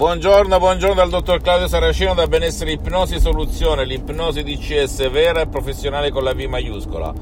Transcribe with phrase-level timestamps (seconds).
[0.00, 6.10] Buongiorno, buongiorno dal dottor Claudio Saracino da Benessere Ipnosi Soluzione, l'ipnosi DCS vera e professionale
[6.10, 7.12] con la V maiuscola.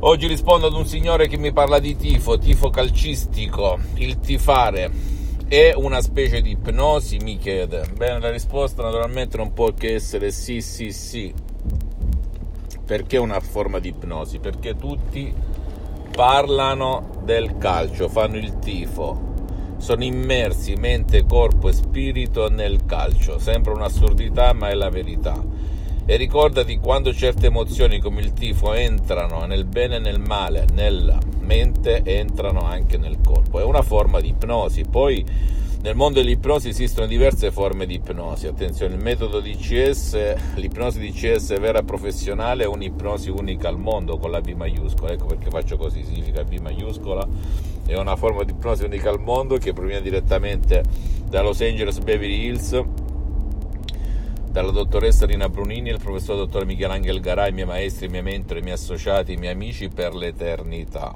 [0.00, 4.90] Oggi rispondo ad un signore che mi parla di tifo, tifo calcistico, il tifare
[5.46, 7.84] è una specie di ipnosi, mi chiede.
[7.94, 11.34] Bene, la risposta naturalmente non può che essere sì, sì, sì.
[12.82, 14.38] Perché una forma di ipnosi?
[14.38, 15.34] Perché tutti
[16.16, 19.33] parlano del calcio, fanno il tifo,
[19.84, 23.38] sono immersi mente, corpo e spirito nel calcio.
[23.38, 25.38] Sembra un'assurdità, ma è la verità.
[26.06, 31.18] E ricordati quando certe emozioni come il tifo entrano nel bene e nel male, nella
[31.40, 33.60] mente, entrano anche nel corpo.
[33.60, 34.84] È una forma di ipnosi.
[34.90, 35.22] Poi
[35.82, 38.46] nel mondo dell'ipnosi esistono diverse forme di ipnosi.
[38.46, 44.40] Attenzione, il metodo DCS, l'ipnosi DCS vera professionale è un'ipnosi unica al mondo con la
[44.40, 45.12] B maiuscola.
[45.12, 47.28] Ecco perché faccio così, significa B maiuscola.
[47.86, 50.82] È una forma di ipnosi unica al mondo che proviene direttamente
[51.28, 52.82] da Los Angeles Beverly Hills
[54.50, 58.60] dalla dottoressa Rina Brunini e il professor dottor Michelangelo Garai, miei maestri, i miei mentori,
[58.60, 61.14] i miei associati, i miei amici per l'eternità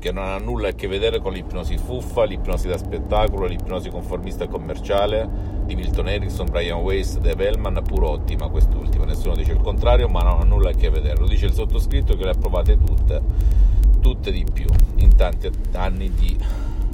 [0.00, 4.48] che non ha nulla a che vedere con l'ipnosi fuffa, l'ipnosi da spettacolo, l'ipnosi conformista
[4.48, 5.28] commerciale
[5.66, 10.22] di Milton Erickson, Brian Weiss, Dave Hellman, pur ottima quest'ultima, nessuno dice il contrario, ma
[10.22, 13.20] non ha nulla a che vedere, lo dice il sottoscritto che le ha provate tutte,
[14.00, 16.36] tutte di più, in tanti anni di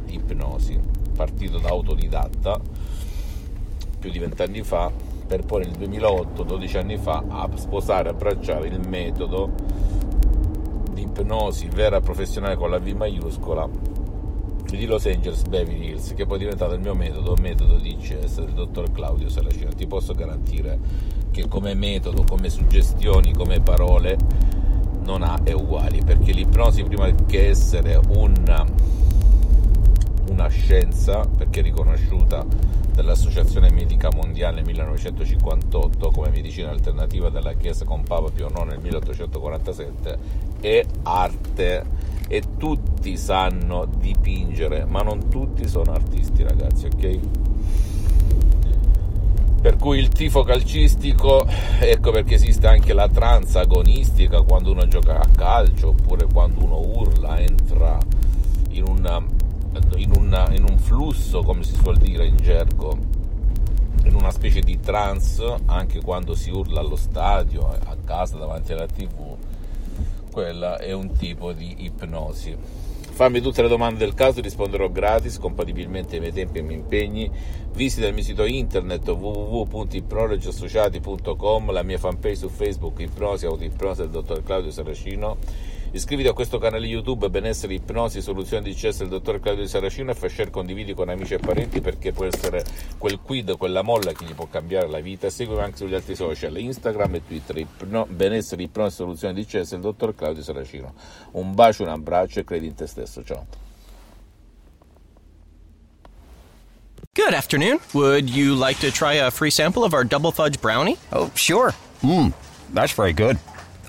[0.06, 0.78] ipnosi,
[1.14, 2.60] partito da autodidatta
[3.98, 4.90] più di vent'anni fa,
[5.26, 9.52] per poi nel 2008, 12 anni fa, a sposare, abbracciare il metodo
[10.92, 13.68] di ipnosi vera professionale con la V maiuscola
[14.74, 18.40] di Los Angeles Beverly Hills che poi è diventato il mio metodo, metodo di ICS
[18.40, 19.70] del dottor Claudio Saracino.
[19.70, 20.78] Ti posso garantire
[21.30, 24.16] che come metodo, come suggestioni, come parole
[25.06, 28.66] non ha è uguali perché l'ipnosi prima che essere una,
[30.28, 32.44] una scienza perché riconosciuta
[32.92, 38.80] dall'Associazione Medica Mondiale nel 1958 come medicina alternativa della Chiesa con Papa Pio IX nel
[38.80, 40.18] 1847
[40.60, 41.84] è arte
[42.28, 47.18] e tutti sanno dipingere, ma non tutti sono artisti, ragazzi, ok?
[49.66, 51.44] Per cui il tifo calcistico,
[51.80, 56.78] ecco perché esiste anche la trance agonistica quando uno gioca a calcio, oppure quando uno
[56.78, 57.98] urla, entra
[58.70, 59.20] in una
[59.96, 62.96] in, una, in un flusso, come si suol dire in gergo,
[64.04, 68.86] in una specie di trance, anche quando si urla allo stadio, a casa, davanti alla
[68.86, 69.34] tv,
[70.30, 72.56] quella è un tipo di ipnosi.
[73.16, 76.80] Fammi tutte le domande del caso, risponderò gratis, compatibilmente ai miei tempi e ai miei
[76.80, 77.30] impegni.
[77.72, 84.42] Visita il mio sito internet www.ipnologiassociati.com, la mia fanpage su Facebook, Ipnosi, Autoipnosi del dottor
[84.42, 85.38] Claudio Saracino
[85.92, 90.10] Iscriviti a questo canale YouTube Benessere Ipnosi Soluzione di CS del dottor Claudio Di Saracino
[90.10, 92.64] e fai share, condividi con amici e parenti perché può essere
[92.98, 95.30] quel quid, quella molla che gli può cambiare la vita.
[95.30, 97.56] Seguimi anche sugli altri social, Instagram e Twitter.
[97.56, 100.92] Ipno, benessere Ipnosi Soluzione di CS del dottor Claudio Saracino.
[101.32, 103.22] Un bacio, un abbraccio e credi in te stesso.
[103.24, 103.46] Ciao.
[107.14, 107.78] Good afternoon.
[107.94, 110.98] Would you like to try a free sample of our double fudge brownie?
[111.12, 111.72] Oh, sure.
[112.02, 112.32] Mmm,
[112.74, 113.38] that's very good.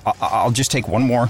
[0.06, 1.30] I- I'll just take one more